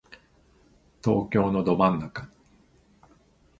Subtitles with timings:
[1.03, 2.27] 東京のど真ん中